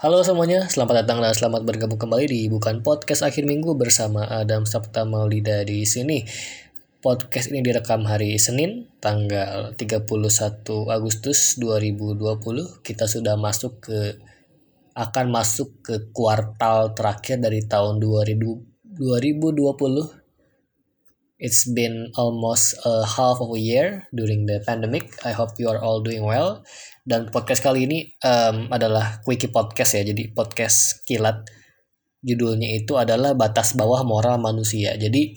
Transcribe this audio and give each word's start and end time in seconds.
Halo 0.00 0.24
semuanya, 0.24 0.64
selamat 0.64 1.04
datang 1.04 1.20
dan 1.20 1.36
selamat 1.36 1.60
bergabung 1.68 2.00
kembali 2.00 2.24
di 2.24 2.48
Bukan 2.48 2.80
Podcast 2.80 3.20
Akhir 3.20 3.44
Minggu 3.44 3.76
bersama 3.76 4.24
Adam 4.24 4.64
Sabta 4.64 5.04
Maulida 5.04 5.60
di 5.60 5.84
sini. 5.84 6.24
Podcast 7.04 7.52
ini 7.52 7.60
direkam 7.60 8.08
hari 8.08 8.40
Senin, 8.40 8.88
tanggal 8.96 9.76
31 9.76 10.08
Agustus 10.88 11.60
2020. 11.60 12.80
Kita 12.80 13.04
sudah 13.04 13.36
masuk 13.36 13.92
ke 13.92 14.16
akan 14.96 15.26
masuk 15.28 15.84
ke 15.84 16.08
kuartal 16.16 16.96
terakhir 16.96 17.36
dari 17.36 17.60
tahun 17.68 18.00
2000, 18.00 18.40
2020 18.96 20.16
It's 21.40 21.64
been 21.64 22.12
almost 22.20 22.76
a 22.84 23.00
half 23.00 23.40
of 23.40 23.56
a 23.56 23.60
year 23.60 24.04
during 24.12 24.44
the 24.44 24.60
pandemic. 24.60 25.08
I 25.24 25.32
hope 25.32 25.56
you 25.56 25.72
are 25.72 25.80
all 25.80 26.04
doing 26.04 26.20
well. 26.20 26.68
Dan 27.10 27.26
podcast 27.34 27.58
kali 27.58 27.90
ini 27.90 28.06
um, 28.22 28.70
adalah 28.70 29.18
quickie 29.26 29.50
podcast 29.50 29.98
ya, 29.98 30.06
jadi 30.06 30.30
podcast 30.30 31.02
kilat. 31.02 31.42
Judulnya 32.22 32.70
itu 32.70 32.94
adalah 32.94 33.34
batas 33.34 33.74
bawah 33.74 34.06
moral 34.06 34.38
manusia. 34.38 34.94
Jadi 34.94 35.34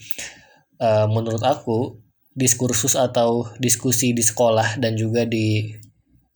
uh, 0.78 1.10
menurut 1.10 1.42
aku 1.42 1.98
diskursus 2.38 2.94
atau 2.94 3.50
diskusi 3.58 4.14
di 4.14 4.22
sekolah 4.22 4.78
dan 4.78 4.94
juga 4.94 5.26
di 5.26 5.66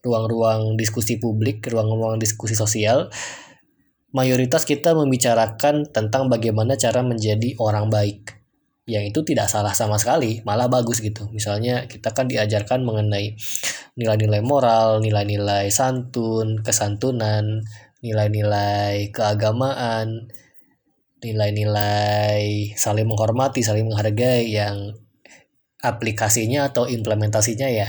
ruang-ruang 0.01 0.73
diskusi 0.73 1.21
publik, 1.21 1.69
ruang-ruang 1.69 2.17
diskusi 2.17 2.57
sosial, 2.57 3.13
mayoritas 4.17 4.65
kita 4.65 4.97
membicarakan 4.97 5.85
tentang 5.93 6.33
bagaimana 6.33 6.81
cara 6.81 7.05
menjadi 7.05 7.53
orang 7.61 7.93
baik 7.93 8.46
yang 8.87 9.03
itu 9.03 9.19
tidak 9.27 9.51
salah 9.51 9.75
sama 9.75 9.99
sekali, 9.99 10.39
malah 10.47 10.71
bagus 10.71 11.03
gitu. 11.03 11.27
Misalnya 11.35 11.91
kita 11.91 12.15
kan 12.15 12.31
diajarkan 12.31 12.87
mengenai 12.87 13.35
nilai-nilai 13.99 14.39
moral, 14.39 15.03
nilai-nilai 15.03 15.67
santun, 15.67 16.63
kesantunan, 16.63 17.67
nilai-nilai 17.99 19.11
keagamaan, 19.11 20.31
nilai-nilai 21.19 22.71
saling 22.79 23.03
menghormati, 23.03 23.59
saling 23.59 23.91
menghargai 23.91 24.55
yang 24.55 24.95
aplikasinya 25.83 26.71
atau 26.71 26.87
implementasinya 26.89 27.67
ya 27.69 27.87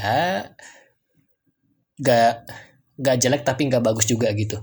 gak 2.03 2.47
gak 2.99 3.17
jelek 3.23 3.43
tapi 3.47 3.71
gak 3.71 3.87
bagus 3.87 4.11
juga 4.11 4.35
gitu. 4.35 4.61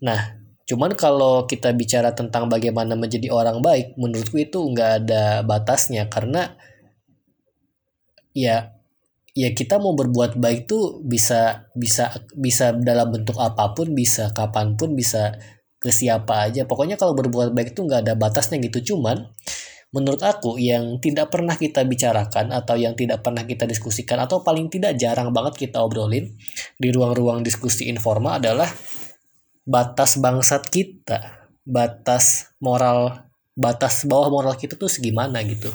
Nah, 0.00 0.41
Cuman 0.72 0.96
kalau 0.96 1.44
kita 1.44 1.68
bicara 1.76 2.16
tentang 2.16 2.48
bagaimana 2.48 2.96
menjadi 2.96 3.28
orang 3.28 3.60
baik, 3.60 3.92
menurutku 4.00 4.40
itu 4.40 4.56
nggak 4.56 5.04
ada 5.04 5.44
batasnya 5.44 6.08
karena 6.08 6.56
ya 8.32 8.72
ya 9.36 9.52
kita 9.52 9.76
mau 9.76 9.92
berbuat 9.92 10.40
baik 10.40 10.64
tuh 10.64 11.04
bisa 11.04 11.68
bisa 11.76 12.16
bisa 12.32 12.72
dalam 12.72 13.12
bentuk 13.12 13.36
apa 13.36 13.76
pun, 13.76 13.92
bisa 13.92 14.32
kapan 14.32 14.72
pun, 14.80 14.96
bisa 14.96 15.36
ke 15.76 15.92
siapa 15.92 16.48
aja. 16.48 16.64
Pokoknya 16.64 16.96
kalau 16.96 17.12
berbuat 17.12 17.52
baik 17.52 17.76
tuh 17.76 17.84
nggak 17.84 18.08
ada 18.08 18.14
batasnya 18.16 18.56
gitu. 18.64 18.96
Cuman 18.96 19.28
menurut 19.92 20.24
aku 20.24 20.56
yang 20.56 20.96
tidak 21.04 21.28
pernah 21.28 21.52
kita 21.52 21.84
bicarakan 21.84 22.48
atau 22.48 22.80
yang 22.80 22.96
tidak 22.96 23.20
pernah 23.20 23.44
kita 23.44 23.68
diskusikan 23.68 24.24
atau 24.24 24.40
paling 24.40 24.72
tidak 24.72 24.96
jarang 24.96 25.36
banget 25.36 25.68
kita 25.68 25.84
obrolin 25.84 26.32
di 26.80 26.88
ruang-ruang 26.88 27.44
diskusi 27.44 27.92
informal 27.92 28.40
adalah 28.40 28.72
batas 29.62 30.18
bangsat 30.18 30.66
kita, 30.68 31.48
batas 31.62 32.54
moral, 32.58 33.30
batas 33.54 34.02
bawah 34.08 34.30
moral 34.30 34.54
kita 34.58 34.74
tuh 34.74 34.90
segimana 34.90 35.42
gitu. 35.46 35.70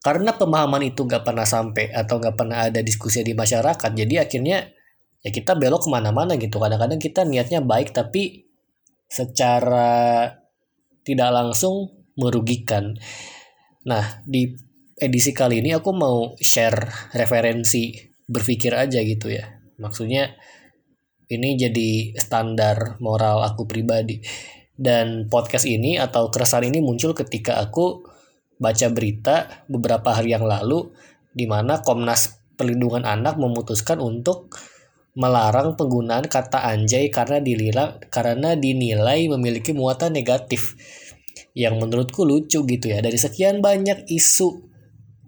Karena 0.00 0.32
pemahaman 0.32 0.80
itu 0.88 1.04
gak 1.04 1.28
pernah 1.28 1.44
sampai 1.44 1.92
atau 1.92 2.16
gak 2.16 2.32
pernah 2.32 2.64
ada 2.72 2.80
diskusi 2.80 3.20
di 3.20 3.36
masyarakat, 3.36 3.90
jadi 3.92 4.24
akhirnya 4.24 4.72
ya 5.20 5.30
kita 5.30 5.52
belok 5.56 5.84
ke 5.84 5.88
mana-mana 5.92 6.40
gitu. 6.40 6.56
Kadang-kadang 6.56 6.96
kita 6.96 7.28
niatnya 7.28 7.60
baik 7.60 7.92
tapi 7.92 8.48
secara 9.04 10.24
tidak 11.04 11.30
langsung 11.32 12.06
merugikan. 12.16 12.96
Nah, 13.84 14.24
di 14.24 14.56
edisi 14.96 15.32
kali 15.32 15.60
ini 15.64 15.76
aku 15.76 15.90
mau 15.92 16.36
share 16.40 17.12
referensi 17.16 17.92
berpikir 18.24 18.72
aja 18.76 19.00
gitu 19.00 19.32
ya. 19.32 19.48
Maksudnya 19.80 20.36
ini 21.30 21.54
jadi 21.54 22.18
standar 22.18 22.98
moral 22.98 23.46
aku 23.46 23.64
pribadi. 23.70 24.18
Dan 24.80 25.28
podcast 25.28 25.68
ini 25.68 26.00
atau 26.00 26.32
keresahan 26.32 26.72
ini 26.72 26.80
muncul 26.80 27.12
ketika 27.12 27.60
aku 27.60 28.02
baca 28.56 28.88
berita 28.92 29.64
beberapa 29.68 30.16
hari 30.16 30.34
yang 30.34 30.44
lalu 30.44 30.90
di 31.30 31.44
mana 31.46 31.84
Komnas 31.84 32.40
Perlindungan 32.56 33.04
Anak 33.08 33.40
memutuskan 33.40 34.00
untuk 34.00 34.52
melarang 35.16 35.76
penggunaan 35.76 36.28
kata 36.28 36.64
anjay 36.64 37.12
karena 37.12 37.42
dinilai 37.42 37.98
karena 38.08 38.56
dinilai 38.56 39.26
memiliki 39.28 39.76
muatan 39.76 40.16
negatif 40.16 40.76
yang 41.52 41.76
menurutku 41.76 42.24
lucu 42.24 42.64
gitu 42.64 42.86
ya. 42.88 43.04
Dari 43.04 43.16
sekian 43.16 43.60
banyak 43.60 44.08
isu 44.08 44.64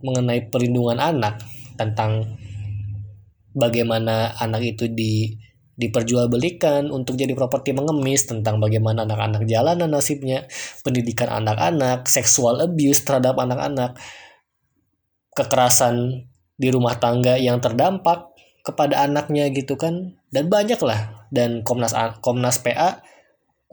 mengenai 0.03 0.51
perlindungan 0.51 0.99
anak 0.99 1.45
tentang 1.77 2.41
bagaimana 3.53 4.33
anak 4.41 4.77
itu 4.77 4.89
di 4.89 5.37
diperjualbelikan 5.83 6.95
untuk 6.95 7.19
jadi 7.19 7.35
properti 7.35 7.75
mengemis 7.75 8.31
tentang 8.31 8.63
bagaimana 8.63 9.03
anak-anak 9.03 9.43
jalanan 9.51 9.91
nasibnya, 9.91 10.47
pendidikan 10.87 11.27
anak-anak, 11.27 12.07
seksual 12.07 12.63
abuse 12.63 13.03
terhadap 13.03 13.35
anak-anak, 13.35 13.99
kekerasan 15.35 16.29
di 16.55 16.69
rumah 16.71 16.95
tangga 17.03 17.35
yang 17.35 17.59
terdampak 17.59 18.31
kepada 18.63 19.03
anaknya 19.03 19.51
gitu 19.51 19.75
kan 19.75 20.15
dan 20.31 20.47
banyak 20.47 20.79
lah 20.79 21.27
dan 21.35 21.67
Komnas 21.67 21.91
Komnas 22.23 22.63
PA 22.63 23.03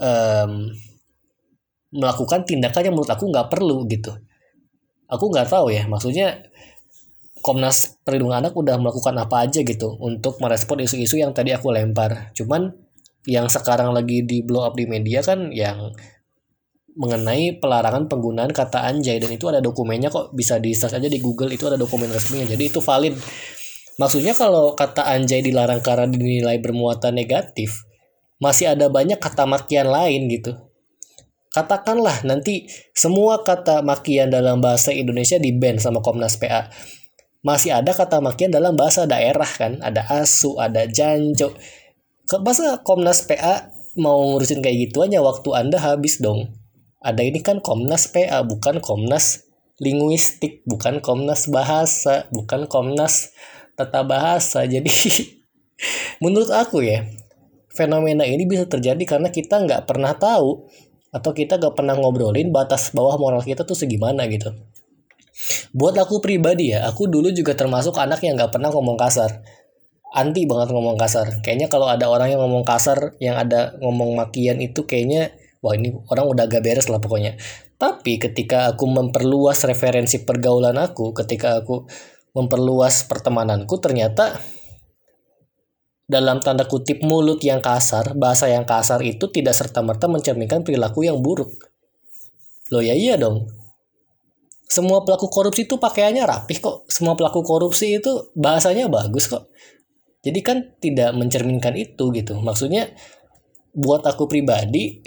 um, 0.02 0.74
melakukan 1.94 2.46
tindakan 2.50 2.90
yang 2.90 2.94
menurut 2.98 3.14
aku 3.14 3.30
nggak 3.30 3.50
perlu 3.54 3.86
gitu. 3.86 4.18
Aku 5.10 5.30
nggak 5.30 5.50
tahu 5.50 5.70
ya 5.70 5.86
maksudnya 5.86 6.50
Komnas 7.40 8.00
Perlindungan 8.04 8.44
Anak 8.46 8.54
udah 8.56 8.76
melakukan 8.80 9.16
apa 9.16 9.48
aja 9.48 9.64
gitu 9.64 9.96
untuk 10.00 10.40
merespon 10.44 10.84
isu-isu 10.84 11.20
yang 11.20 11.32
tadi 11.32 11.56
aku 11.56 11.72
lempar. 11.72 12.32
Cuman 12.36 12.72
yang 13.28 13.48
sekarang 13.48 13.92
lagi 13.92 14.24
di 14.24 14.44
blow 14.44 14.64
up 14.64 14.76
di 14.76 14.88
media 14.88 15.24
kan 15.24 15.52
yang 15.52 15.92
mengenai 17.00 17.62
pelarangan 17.64 18.12
penggunaan 18.12 18.52
kata 18.52 18.84
anjay 18.84 19.24
dan 19.24 19.32
itu 19.32 19.48
ada 19.48 19.64
dokumennya 19.64 20.12
kok 20.12 20.36
bisa 20.36 20.60
di 20.60 20.76
search 20.76 21.00
aja 21.00 21.08
di 21.08 21.22
Google 21.24 21.52
itu 21.56 21.68
ada 21.68 21.80
dokumen 21.80 22.12
resminya. 22.12 22.50
Jadi 22.50 22.64
itu 22.68 22.84
valid. 22.84 23.16
Maksudnya 24.00 24.36
kalau 24.36 24.76
kata 24.76 25.08
anjay 25.08 25.44
dilarang 25.44 25.80
karena 25.84 26.08
dinilai 26.08 26.60
bermuatan 26.60 27.16
negatif, 27.16 27.84
masih 28.40 28.72
ada 28.76 28.88
banyak 28.88 29.20
kata 29.20 29.44
makian 29.48 29.88
lain 29.92 30.28
gitu. 30.32 30.56
Katakanlah 31.50 32.24
nanti 32.24 32.70
semua 32.94 33.42
kata 33.42 33.82
makian 33.82 34.30
dalam 34.30 34.62
bahasa 34.62 34.94
Indonesia 34.94 35.42
di 35.42 35.50
ban 35.56 35.82
sama 35.82 36.00
Komnas 36.00 36.38
PA 36.38 36.70
masih 37.46 37.72
ada 37.72 37.96
kata 37.96 38.20
makian 38.20 38.52
dalam 38.52 38.76
bahasa 38.76 39.08
daerah 39.08 39.48
kan. 39.48 39.80
Ada 39.80 40.06
asu 40.24 40.60
ada 40.60 40.86
janjo. 40.88 41.56
Ke 42.30 42.38
bahasa 42.40 42.80
Komnas 42.86 43.26
PA 43.26 43.74
mau 43.98 44.34
ngurusin 44.34 44.62
kayak 44.62 44.90
gitu 44.90 45.04
aja 45.04 45.20
waktu 45.24 45.50
anda 45.56 45.82
habis 45.82 46.22
dong. 46.22 46.54
Ada 47.00 47.24
ini 47.24 47.40
kan 47.40 47.64
Komnas 47.64 48.12
PA 48.12 48.44
bukan 48.44 48.84
Komnas 48.84 49.48
linguistik 49.80 50.62
bukan 50.68 51.00
Komnas 51.00 51.48
bahasa 51.48 52.28
bukan 52.30 52.68
Komnas 52.68 53.34
tata 53.80 54.04
bahasa. 54.04 54.68
Jadi 54.68 54.92
menurut 56.24 56.52
aku 56.52 56.84
ya 56.84 57.08
fenomena 57.72 58.28
ini 58.28 58.44
bisa 58.44 58.68
terjadi 58.68 59.00
karena 59.08 59.32
kita 59.32 59.64
nggak 59.64 59.88
pernah 59.88 60.12
tahu 60.12 60.68
atau 61.10 61.32
kita 61.34 61.58
nggak 61.58 61.74
pernah 61.74 61.96
ngobrolin 61.98 62.54
batas 62.54 62.94
bawah 62.94 63.18
moral 63.18 63.42
kita 63.42 63.66
tuh 63.66 63.74
segimana 63.74 64.30
gitu 64.30 64.54
Buat 65.72 65.96
aku 66.02 66.20
pribadi 66.20 66.76
ya, 66.76 66.84
aku 66.90 67.08
dulu 67.08 67.32
juga 67.32 67.56
termasuk 67.56 67.96
anak 67.96 68.20
yang 68.26 68.36
gak 68.36 68.52
pernah 68.52 68.70
ngomong 68.74 69.00
kasar. 69.00 69.40
Anti 70.10 70.50
banget 70.50 70.74
ngomong 70.74 70.98
kasar. 70.98 71.40
Kayaknya 71.46 71.68
kalau 71.70 71.88
ada 71.88 72.10
orang 72.10 72.34
yang 72.34 72.42
ngomong 72.44 72.66
kasar, 72.66 73.16
yang 73.22 73.38
ada 73.38 73.78
ngomong 73.80 74.18
makian 74.18 74.60
itu 74.60 74.84
kayaknya, 74.84 75.32
wah 75.64 75.78
ini 75.78 75.96
orang 76.12 76.26
udah 76.28 76.44
gak 76.50 76.64
beres 76.66 76.92
lah 76.92 77.00
pokoknya. 77.00 77.40
Tapi 77.80 78.20
ketika 78.20 78.68
aku 78.76 78.90
memperluas 78.92 79.64
referensi 79.64 80.28
pergaulan 80.28 80.76
aku, 80.76 81.16
ketika 81.16 81.64
aku 81.64 81.88
memperluas 82.36 83.08
pertemananku, 83.08 83.80
ternyata 83.80 84.36
dalam 86.10 86.42
tanda 86.42 86.66
kutip 86.66 87.06
mulut 87.06 87.40
yang 87.46 87.62
kasar, 87.62 88.18
bahasa 88.18 88.50
yang 88.50 88.66
kasar 88.66 89.00
itu 89.06 89.30
tidak 89.30 89.54
serta-merta 89.54 90.10
mencerminkan 90.10 90.66
perilaku 90.66 91.06
yang 91.06 91.22
buruk. 91.22 91.54
Loh 92.74 92.82
ya 92.82 92.98
iya 92.98 93.16
dong, 93.16 93.46
semua 94.70 95.02
pelaku 95.02 95.28
korupsi 95.34 95.66
itu 95.66 95.82
pakaiannya 95.82 96.30
rapih 96.30 96.62
kok. 96.62 96.78
Semua 96.86 97.18
pelaku 97.18 97.42
korupsi 97.42 97.98
itu 97.98 98.30
bahasanya 98.38 98.86
bagus 98.86 99.26
kok. 99.26 99.50
Jadi 100.22 100.40
kan 100.46 100.78
tidak 100.78 101.18
mencerminkan 101.18 101.74
itu 101.74 102.14
gitu. 102.14 102.38
Maksudnya 102.38 102.94
buat 103.74 104.06
aku 104.06 104.30
pribadi 104.30 105.02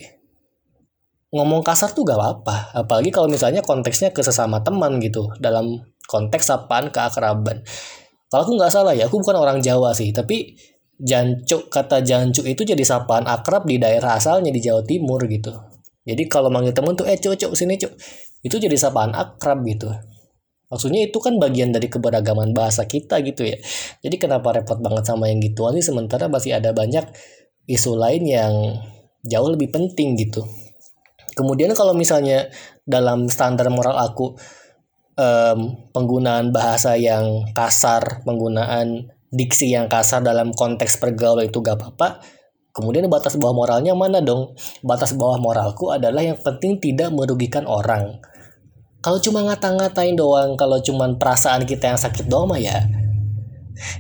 ngomong 1.31 1.63
kasar 1.63 1.95
tuh 1.95 2.03
gak 2.03 2.19
apa-apa. 2.19 2.75
Apalagi 2.75 3.15
kalau 3.15 3.31
misalnya 3.31 3.63
konteksnya 3.63 4.11
ke 4.11 4.27
sesama 4.27 4.67
teman 4.67 4.99
gitu. 4.99 5.31
Dalam 5.39 5.79
konteks 6.11 6.51
sapaan 6.51 6.91
keakraban. 6.91 7.63
Kalau 8.27 8.43
aku 8.49 8.57
nggak 8.57 8.73
salah 8.73 8.97
ya, 8.97 9.07
aku 9.07 9.21
bukan 9.21 9.37
orang 9.39 9.61
Jawa 9.63 9.93
sih. 9.93 10.09
Tapi 10.11 10.57
jancuk 11.03 11.67
kata 11.67 11.99
jancuk 12.07 12.47
itu 12.47 12.63
jadi 12.63 12.81
sapaan 12.87 13.27
akrab 13.27 13.67
di 13.67 13.83
daerah 13.83 14.15
asalnya 14.15 14.55
di 14.55 14.63
Jawa 14.63 14.87
Timur 14.87 15.19
gitu 15.27 15.51
jadi 16.07 16.23
kalau 16.31 16.47
manggil 16.47 16.71
temen 16.71 16.95
tuh 16.95 17.11
eh 17.11 17.19
cuk 17.19 17.35
cuk 17.35 17.53
sini 17.59 17.75
cuk 17.75 17.91
itu 18.43 18.59
jadi 18.59 18.75
sapaan 18.75 19.15
akrab 19.15 19.63
gitu 19.67 19.91
maksudnya 20.69 21.05
itu 21.05 21.19
kan 21.21 21.37
bagian 21.39 21.71
dari 21.71 21.87
keberagaman 21.87 22.53
bahasa 22.53 22.85
kita 22.87 23.23
gitu 23.23 23.47
ya 23.47 23.59
jadi 24.03 24.17
kenapa 24.19 24.61
repot 24.61 24.79
banget 24.83 25.09
sama 25.09 25.31
yang 25.31 25.41
gituan 25.41 25.79
sih 25.79 25.85
sementara 25.85 26.27
masih 26.27 26.59
ada 26.59 26.75
banyak 26.75 27.07
isu 27.71 27.95
lain 27.95 28.23
yang 28.27 28.53
jauh 29.23 29.49
lebih 29.49 29.71
penting 29.71 30.19
gitu 30.19 30.43
kemudian 31.39 31.71
kalau 31.73 31.95
misalnya 31.95 32.51
dalam 32.83 33.31
standar 33.31 33.71
moral 33.71 33.95
aku 33.97 34.35
um, 35.17 35.59
penggunaan 35.93 36.53
bahasa 36.55 36.97
yang 36.97 37.53
kasar, 37.53 38.25
penggunaan 38.25 39.13
diksi 39.33 39.73
yang 39.73 39.89
kasar 39.89 40.21
dalam 40.21 40.53
konteks 40.53 41.01
pergaulan 41.01 41.49
itu 41.49 41.61
gak 41.61 41.81
apa-apa. 41.81 42.23
Kemudian 42.73 43.05
batas 43.13 43.37
bawah 43.37 43.53
moralnya 43.53 43.93
mana 43.93 44.25
dong? 44.25 44.57
Batas 44.81 45.13
bawah 45.13 45.37
moralku 45.37 45.93
adalah 45.93 46.25
yang 46.25 46.41
penting 46.41 46.81
tidak 46.81 47.13
merugikan 47.13 47.69
orang. 47.69 48.25
Kalau 49.03 49.19
cuma 49.19 49.43
ngata-ngatain 49.43 50.15
doang, 50.15 50.55
kalau 50.55 50.79
cuma 50.79 51.11
perasaan 51.19 51.67
kita 51.67 51.91
yang 51.91 51.99
sakit 51.99 52.31
doang 52.31 52.55
mah 52.55 52.63
ya, 52.63 52.87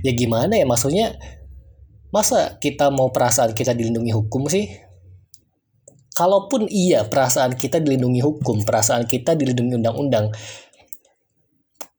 ya 0.06 0.12
gimana 0.14 0.54
ya 0.54 0.62
maksudnya? 0.62 1.19
Masa 2.14 2.60
kita 2.62 2.94
mau 2.94 3.10
perasaan 3.10 3.50
kita 3.50 3.75
dilindungi 3.75 4.14
hukum 4.14 4.46
sih? 4.46 4.70
Kalaupun 6.14 6.70
iya 6.70 7.02
perasaan 7.08 7.58
kita 7.58 7.82
dilindungi 7.82 8.22
hukum, 8.22 8.62
perasaan 8.62 9.10
kita 9.10 9.34
dilindungi 9.34 9.81
undang-undang, 9.81 10.31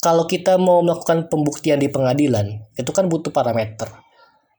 kalau 0.03 0.27
kita 0.27 0.59
mau 0.59 0.83
melakukan 0.83 1.31
pembuktian 1.31 1.79
di 1.79 1.87
pengadilan, 1.87 2.67
itu 2.75 2.91
kan 2.91 3.07
butuh 3.07 3.31
parameter. 3.31 3.87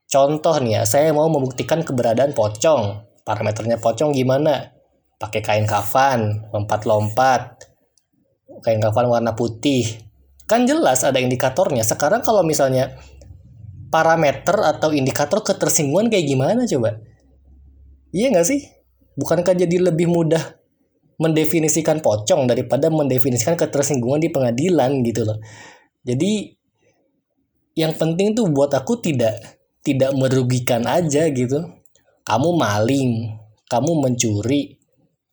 Contoh 0.09 0.57
nih 0.57 0.81
ya, 0.81 0.83
saya 0.89 1.13
mau 1.13 1.29
membuktikan 1.29 1.85
keberadaan 1.85 2.33
pocong. 2.33 3.05
Parameternya 3.29 3.77
pocong 3.77 4.17
gimana? 4.17 4.73
Pakai 5.21 5.45
kain 5.45 5.69
kafan, 5.69 6.49
lompat-lompat, 6.49 7.74
kain 8.63 8.79
kafan 8.79 9.09
warna 9.11 9.33
putih. 9.33 9.87
Kan 10.45 10.69
jelas 10.69 11.03
ada 11.03 11.17
indikatornya. 11.19 11.83
Sekarang 11.83 12.21
kalau 12.21 12.45
misalnya 12.45 12.95
parameter 13.89 14.59
atau 14.61 14.93
indikator 14.93 15.41
ketersinggungan 15.41 16.13
kayak 16.13 16.27
gimana 16.27 16.67
coba? 16.69 17.01
Iya 18.15 18.31
nggak 18.35 18.47
sih? 18.47 18.61
Bukankah 19.15 19.55
jadi 19.55 19.91
lebih 19.91 20.11
mudah 20.11 20.43
mendefinisikan 21.19 22.03
pocong 22.03 22.51
daripada 22.51 22.91
mendefinisikan 22.91 23.55
ketersinggungan 23.55 24.19
di 24.19 24.31
pengadilan 24.35 24.91
gitu 25.07 25.23
loh. 25.23 25.39
Jadi 26.03 26.51
yang 27.79 27.95
penting 27.95 28.35
tuh 28.35 28.51
buat 28.51 28.75
aku 28.75 28.99
tidak 28.99 29.63
tidak 29.87 30.11
merugikan 30.15 30.87
aja 30.91 31.31
gitu. 31.31 31.63
Kamu 32.25 32.57
maling, 32.57 33.37
kamu 33.69 33.91
mencuri, 34.01 34.81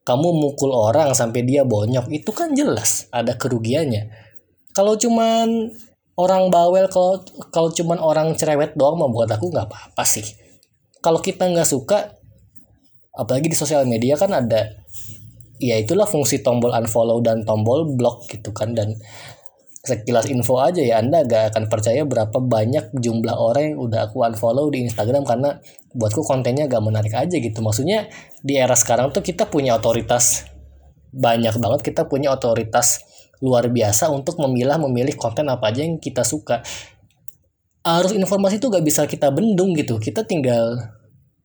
kamu 0.01 0.33
mukul 0.33 0.73
orang 0.73 1.13
sampai 1.13 1.45
dia 1.45 1.61
bonyok, 1.61 2.09
itu 2.09 2.31
kan 2.33 2.57
jelas 2.57 3.05
ada 3.13 3.37
kerugiannya. 3.37 4.09
Kalau 4.73 4.97
cuman 4.97 5.69
orang 6.17 6.49
bawel, 6.49 6.89
kalau 6.89 7.21
kalau 7.53 7.69
cuman 7.69 8.01
orang 8.01 8.33
cerewet 8.33 8.73
doang 8.73 8.97
mah 8.97 9.11
buat 9.11 9.29
aku 9.29 9.53
nggak 9.53 9.67
apa-apa 9.69 10.03
sih. 10.07 10.25
Kalau 11.01 11.21
kita 11.21 11.49
nggak 11.49 11.69
suka, 11.69 12.17
apalagi 13.13 13.51
di 13.51 13.57
sosial 13.57 13.85
media 13.85 14.17
kan 14.17 14.31
ada 14.33 14.81
ya 15.61 15.77
itulah 15.77 16.09
fungsi 16.09 16.41
tombol 16.41 16.73
unfollow 16.73 17.21
dan 17.21 17.45
tombol 17.45 17.85
block 17.93 18.25
gitu 18.25 18.49
kan 18.49 18.73
dan 18.73 18.97
sekilas 19.81 20.29
info 20.29 20.61
aja 20.61 20.77
ya 20.77 21.01
Anda 21.01 21.25
gak 21.25 21.53
akan 21.53 21.65
percaya 21.65 22.05
berapa 22.05 22.37
banyak 22.37 22.93
jumlah 22.93 23.33
orang 23.33 23.73
yang 23.73 23.77
udah 23.81 24.09
aku 24.09 24.21
unfollow 24.21 24.69
di 24.69 24.85
Instagram 24.85 25.25
karena 25.25 25.57
buatku 25.97 26.21
kontennya 26.21 26.69
gak 26.69 26.85
menarik 26.85 27.13
aja 27.17 27.33
gitu. 27.33 27.59
Maksudnya 27.65 28.05
di 28.45 28.61
era 28.61 28.77
sekarang 28.77 29.09
tuh 29.09 29.25
kita 29.25 29.49
punya 29.49 29.77
otoritas 29.81 30.45
banyak 31.11 31.59
banget 31.59 31.81
kita 31.91 32.07
punya 32.07 32.31
otoritas 32.31 33.03
luar 33.43 33.67
biasa 33.67 34.07
untuk 34.13 34.39
memilah 34.39 34.79
memilih 34.79 35.17
konten 35.17 35.49
apa 35.49 35.73
aja 35.73 35.81
yang 35.81 35.97
kita 35.97 36.21
suka. 36.21 36.61
Arus 37.81 38.13
informasi 38.13 38.61
itu 38.61 38.69
gak 38.69 38.85
bisa 38.85 39.09
kita 39.09 39.33
bendung 39.33 39.73
gitu. 39.73 39.97
Kita 39.97 40.21
tinggal 40.21 40.77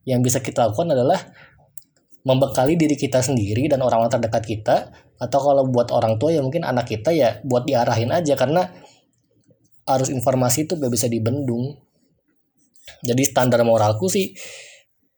yang 0.05 0.21
bisa 0.21 0.45
kita 0.45 0.69
lakukan 0.69 0.93
adalah 0.93 1.17
membekali 2.21 2.77
diri 2.77 2.93
kita 2.93 3.25
sendiri 3.25 3.65
dan 3.65 3.81
orang-orang 3.81 4.13
terdekat 4.13 4.43
kita 4.45 4.75
atau 5.17 5.39
kalau 5.41 5.63
buat 5.69 5.89
orang 5.93 6.21
tua 6.21 6.33
ya 6.33 6.41
mungkin 6.45 6.65
anak 6.65 6.89
kita 6.89 7.13
ya 7.13 7.41
buat 7.45 7.65
diarahin 7.65 8.13
aja. 8.13 8.37
Karena 8.37 8.65
arus 9.87 10.13
informasi 10.13 10.69
itu 10.69 10.77
gak 10.77 10.91
bisa 10.93 11.09
dibendung. 11.09 11.77
Jadi 13.03 13.23
standar 13.27 13.61
moralku 13.67 14.07
sih 14.07 14.31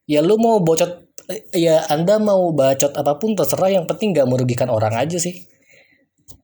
ya 0.10 0.26
lu 0.26 0.42
mau 0.42 0.58
bocot 0.58 1.14
ya 1.54 1.86
anda 1.86 2.18
mau 2.18 2.50
bacot 2.56 2.96
apa 2.96 3.20
pun 3.20 3.36
terserah. 3.36 3.70
Yang 3.72 3.86
penting 3.96 4.16
gak 4.16 4.28
merugikan 4.28 4.72
orang 4.72 4.96
aja 4.96 5.20
sih. 5.20 5.48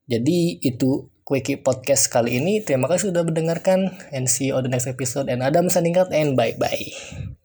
Jadi 0.06 0.62
itu 0.62 1.10
Quickie 1.26 1.58
Podcast 1.58 2.14
kali 2.14 2.38
ini. 2.38 2.62
Terima 2.62 2.86
kasih 2.86 3.10
sudah 3.10 3.26
mendengarkan. 3.26 3.98
And 4.14 4.30
see 4.30 4.54
you 4.54 4.62
on 4.62 4.62
the 4.62 4.70
next 4.70 4.86
episode. 4.86 5.26
And 5.26 5.42
Adam 5.42 5.74
Saningkat 5.74 6.14
and 6.14 6.38
bye 6.38 6.54
bye 6.54 7.36